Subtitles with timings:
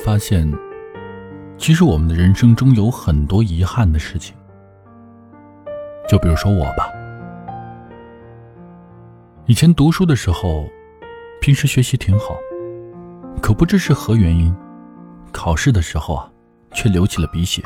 [0.00, 0.50] 发现，
[1.58, 4.34] 其实我们的人生中有很多遗憾的事情？
[6.08, 6.90] 就比如说我吧，
[9.46, 10.66] 以前读书的时候，
[11.40, 12.34] 平时学习挺好，
[13.42, 14.52] 可不知是何原因，
[15.30, 16.28] 考试的时候啊，
[16.72, 17.62] 却流起了鼻血，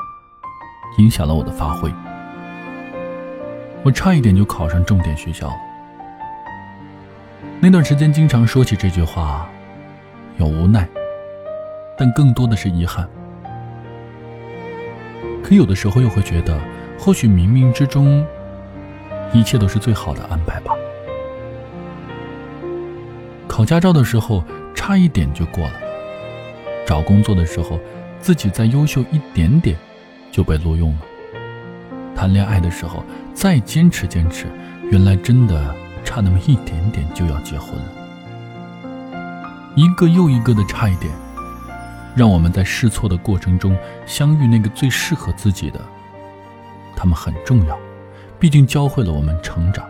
[0.98, 1.90] 影响了我的发挥。
[3.84, 5.56] 我差一点就考上重点学校了。
[7.60, 9.48] 那段时间经常说起这句话，
[10.38, 10.88] 有无奈，
[11.96, 13.08] 但更多的是遗憾。
[15.42, 16.58] 可有的时候又会觉得，
[16.98, 18.24] 或许冥冥之中，
[19.32, 20.72] 一切都是最好的安排吧。
[23.46, 24.42] 考驾照的时候
[24.74, 25.74] 差一点就过了，
[26.86, 27.78] 找工作的时候
[28.18, 29.76] 自己再优秀一点点，
[30.32, 30.98] 就被录用了。
[32.16, 34.46] 谈恋爱的时候再坚持坚持，
[34.90, 37.84] 原来真的差那么一点点就要结婚了。
[39.76, 41.12] 一个又一个的差一点，
[42.14, 43.76] 让我们在试错的过程中
[44.06, 45.80] 相遇那个最适合自己的。
[46.96, 47.78] 他们很重要，
[48.38, 49.84] 毕竟教会了我们成长。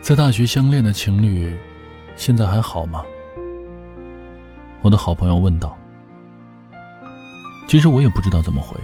[0.00, 1.56] 在大学相恋的情侣，
[2.16, 3.04] 现在还好吗？
[4.82, 5.76] 我的好朋友问道。
[7.66, 8.76] 其实我也不知道怎么回。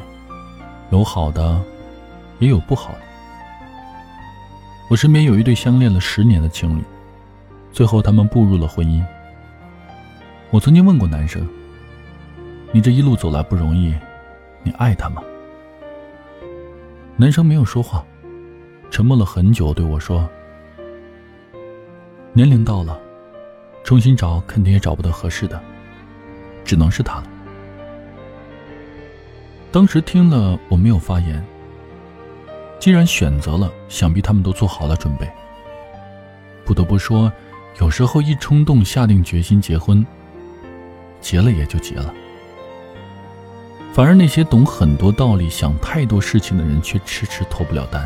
[0.90, 1.60] 有好的，
[2.38, 3.00] 也有不好的。
[4.90, 6.82] 我身边有一对相恋了十年的情侣，
[7.72, 9.02] 最后他们步入了婚姻。
[10.50, 11.48] 我曾经问过男生
[12.74, 13.94] ：“你这一路走来不容易，
[14.64, 15.22] 你爱他吗？”
[17.16, 18.04] 男生没有说话，
[18.90, 20.28] 沉默了很久，对我说
[22.34, 22.98] ：“年龄到了，
[23.84, 25.62] 重新找肯定也找不到合适的，
[26.64, 27.24] 只能是他了。”
[29.70, 31.40] 当时听了，我没有发言。
[32.80, 35.30] 既然选择了，想必他们都做好了准备。
[36.64, 37.32] 不得不说，
[37.78, 40.04] 有时候一冲动下定决心结婚，
[41.20, 42.12] 结了也就结了。
[43.94, 48.04] 反而那些懂很多道理、想太多事情的人，却迟迟脱不了单。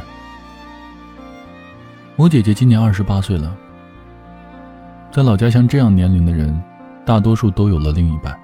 [2.15, 3.57] 我姐姐今年二十八岁了，
[5.11, 6.63] 在老家，像这样年龄的人，
[7.07, 8.39] 大多数都有了另一半，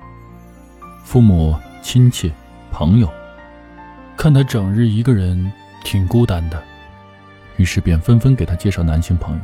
[1.04, 2.33] 父母亲戚。
[2.72, 3.09] 朋友
[4.16, 5.53] 看她整日一个人，
[5.84, 6.60] 挺孤单的，
[7.56, 9.43] 于是便纷纷给她介绍男性朋友。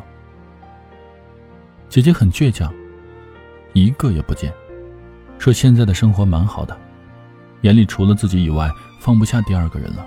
[1.88, 2.72] 姐姐很倔强，
[3.74, 4.50] 一个也不见，
[5.38, 6.76] 说现在的生活蛮好的，
[7.62, 10.06] 眼里除了自己以外，放不下第二个人了。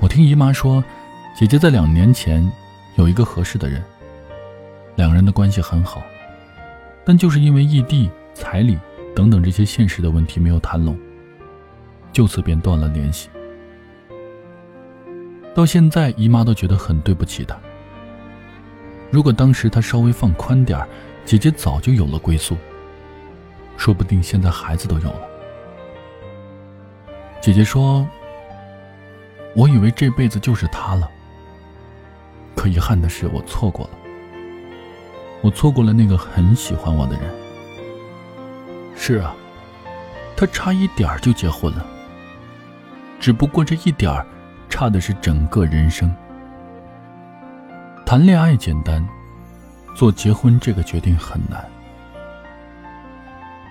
[0.00, 0.84] 我听姨妈说，
[1.34, 2.46] 姐姐在两年前
[2.96, 3.82] 有一个合适的人，
[4.96, 6.02] 两个人的关系很好，
[7.04, 8.78] 但就是因为异地、彩礼
[9.14, 10.98] 等等这些现实的问题没有谈拢。
[12.12, 13.28] 就此便断了联系。
[15.54, 17.56] 到现在，姨妈都觉得很对不起他。
[19.10, 20.86] 如果当时他稍微放宽点
[21.24, 22.56] 姐姐早就有了归宿，
[23.76, 25.35] 说不定现在孩子都有了。
[27.46, 28.04] 姐姐说
[29.54, 31.08] ：“我以为这辈子就是他了，
[32.56, 33.90] 可遗憾的是，我错过了。
[35.42, 37.32] 我错过了那个很喜欢我的人。
[38.96, 39.32] 是啊，
[40.36, 41.86] 他差一点就结婚了。”
[43.20, 44.26] 只不过这一点儿，
[44.68, 46.12] 差的是整个人生。
[48.04, 49.08] 谈恋爱简单，
[49.94, 51.64] 做结婚这个决定很难。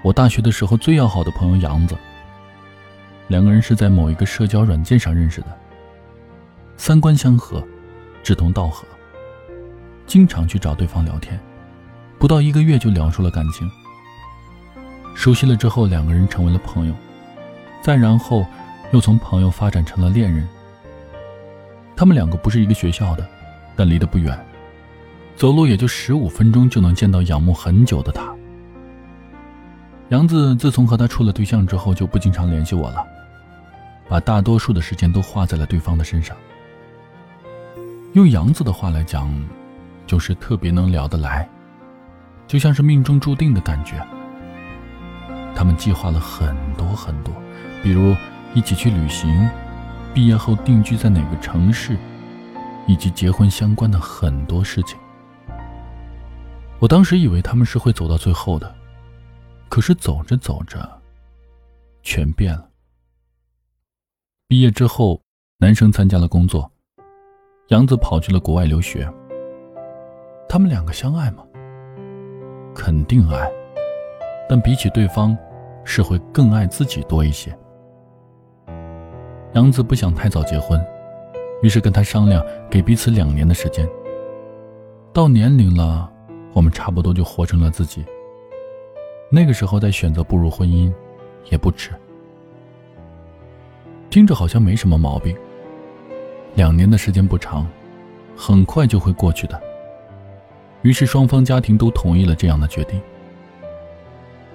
[0.01, 1.93] 我大学的时候最要好的朋友杨子，
[3.27, 5.47] 两个人是在某一个社交软件上认识的，
[6.77, 7.63] 三观相合，
[8.23, 8.85] 志同道合，
[10.05, 11.39] 经常去找对方聊天，
[12.19, 13.69] 不到一个月就聊出了感情。
[15.15, 16.93] 熟悉了之后，两个人成为了朋友，
[17.81, 18.45] 再然后。
[18.91, 20.47] 又从朋友发展成了恋人。
[21.95, 23.27] 他们两个不是一个学校的，
[23.75, 24.39] 但离得不远，
[25.35, 28.33] 走路也就十五分钟就能见到仰慕很久的他。
[30.09, 33.05] 杨子自从和他处了对象之后，就不经常联系我了，
[34.07, 36.35] 把大多数的时间都花在了对方的身上。
[38.13, 39.29] 用杨子的话来讲，
[40.07, 41.49] 就是特别能聊得来，
[42.47, 43.95] 就像是命中注定的感觉。
[45.55, 47.33] 他们计划了很多很多，
[47.81, 48.15] 比如。
[48.53, 49.49] 一起去旅行，
[50.13, 51.97] 毕业后定居在哪个城市，
[52.87, 54.97] 以及结婚相关的很多事情。
[56.79, 58.73] 我当时以为他们是会走到最后的，
[59.67, 60.89] 可是走着走着，
[62.01, 62.65] 全变了。
[64.47, 65.19] 毕业之后，
[65.57, 66.71] 男生参加了工作，
[67.69, 69.11] 杨子跑去了国外留学。
[70.47, 71.43] 他们两个相爱吗？
[72.75, 73.51] 肯定爱，
[74.47, 75.35] 但比起对方，
[75.83, 77.57] 是会更爱自己多一些。
[79.53, 80.79] 杨子不想太早结婚，
[81.63, 83.89] 于是跟他商量，给彼此两年的时间。
[85.11, 86.07] 到年龄了，
[86.53, 88.05] 我们差不多就活成了自己。
[89.31, 90.93] 那个时候再选择步入婚姻，
[91.49, 91.89] 也不迟。
[94.15, 95.35] 听着好像没什么毛病。
[96.53, 97.67] 两年的时间不长，
[98.33, 99.61] 很快就会过去的。
[100.83, 102.97] 于是双方家庭都同意了这样的决定。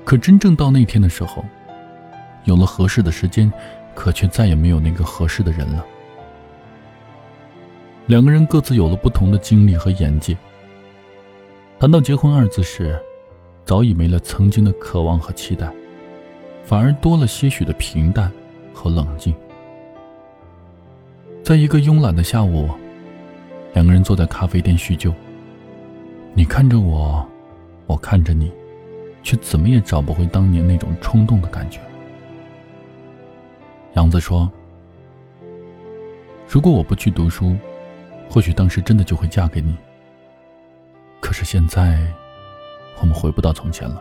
[0.03, 1.45] 可真正到那天的时候，
[2.45, 3.53] 有了合适的时间，
[3.95, 5.85] 可却再也没有那个合适的人了。
[8.07, 10.35] 两个人各自有了不同的经历和眼界。
[11.79, 12.99] 谈到结婚二字时，
[13.67, 15.71] 早已没了曾经的渴望和期待，
[16.65, 18.33] 反而多了些许的平淡
[18.73, 19.35] 和冷静。
[21.51, 22.71] 在一个慵懒的下午，
[23.73, 25.13] 两个人坐在咖啡店叙旧。
[26.33, 27.29] 你看着我，
[27.89, 28.53] 我看着你，
[29.25, 31.81] 却怎么也找不回当年那种冲动的感觉。
[33.95, 34.49] 杨子说
[36.49, 37.57] ：“如果我不去读书，
[38.29, 39.77] 或许当时真的就会嫁给你。
[41.19, 42.01] 可是现在，
[43.01, 44.01] 我们回不到从前了。”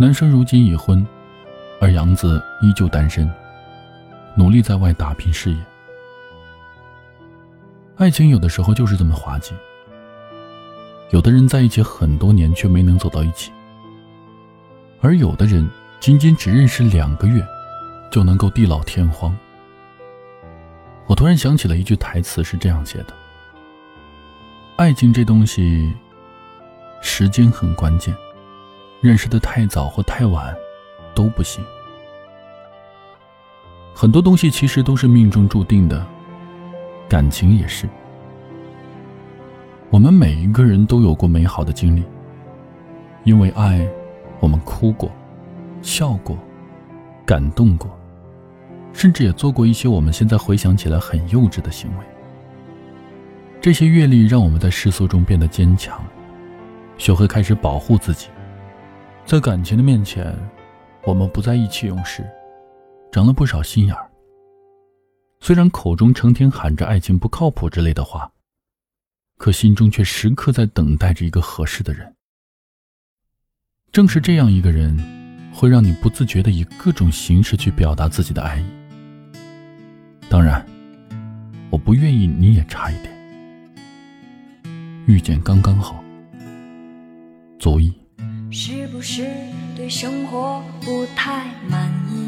[0.00, 1.06] 男生如今已婚，
[1.82, 3.30] 而杨子依旧单身。
[4.38, 5.58] 努力在外打拼事业，
[7.96, 9.52] 爱情有的时候就是这么滑稽。
[11.10, 13.50] 有的人在一起很多年却没能走到一起，
[15.00, 15.68] 而有的人
[15.98, 17.44] 仅仅只认识两个月，
[18.12, 19.36] 就能够地老天荒。
[21.08, 23.06] 我突然想起了一句台词，是这样写的
[24.78, 25.92] ：“爱情这东西，
[27.02, 28.16] 时间很关键，
[29.00, 30.56] 认识的太早或太晚，
[31.12, 31.60] 都不行。”
[34.00, 36.06] 很多东西其实都是命中注定的，
[37.08, 37.88] 感情也是。
[39.90, 42.04] 我们每一个人都有过美好的经历，
[43.24, 43.84] 因为爱，
[44.38, 45.10] 我们哭过，
[45.82, 46.38] 笑过，
[47.26, 47.90] 感动过，
[48.92, 52.04] 甚至也做过一些我们现在回想起来很幼稚的行为。
[53.60, 56.00] 这些阅历让我们在世俗中变得坚强，
[56.98, 58.28] 学会开始保护自己。
[59.24, 60.32] 在感情的面前，
[61.02, 62.24] 我们不再意气用事。
[63.10, 64.10] 长了不少心眼儿。
[65.40, 68.30] 虽然口中成天喊着爱情不靠谱之类的话，
[69.36, 72.14] 可心中却时刻在等待着一个合适的人。
[73.92, 74.98] 正是这样一个人，
[75.54, 78.66] 会让你不自觉的以各种形式去表达自己的爱意。
[80.28, 80.66] 当然，
[81.70, 83.16] 我不愿意你也差一点。
[85.06, 86.04] 遇见刚刚好，
[87.58, 87.94] 足矣。
[88.50, 89.26] 是不是
[89.76, 92.27] 对生活不太满意？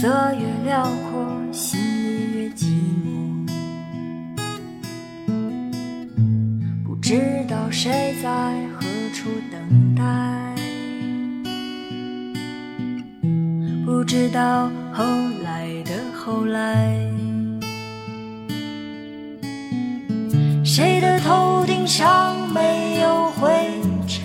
[0.00, 0.82] 色越辽
[1.12, 2.64] 阔，心里越寂
[3.04, 3.46] 寞。
[6.82, 8.30] 不知道谁在
[8.78, 10.02] 何处等待，
[13.84, 15.04] 不知道后
[15.44, 16.98] 来的后来，
[20.64, 23.50] 谁的头顶上没有灰
[24.06, 24.24] 尘，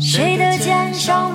[0.00, 1.34] 谁的肩上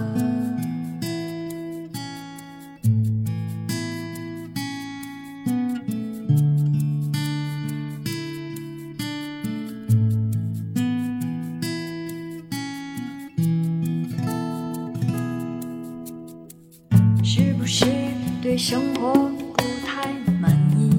[18.51, 20.91] 对生活不太满意，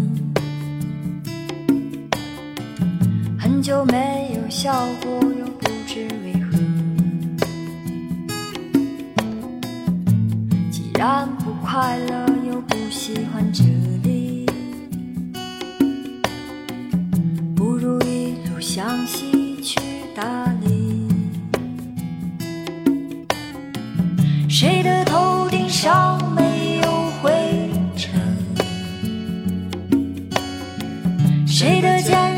[3.39, 6.59] 很久没有笑过，又不知为何。
[10.71, 13.65] 既然不快乐，又不喜欢这
[14.03, 14.47] 里，
[17.55, 19.79] 不如一路向西去
[20.15, 21.07] 大理。
[24.49, 26.22] 谁的头顶上？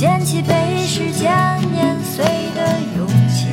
[0.00, 1.30] 捡起被时间
[1.72, 3.48] 碾碎的勇气。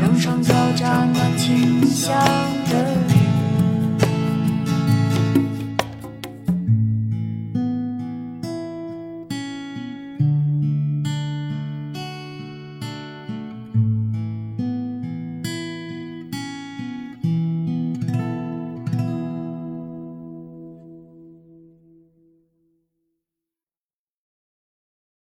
[0.00, 2.16] 用双脚沾满清香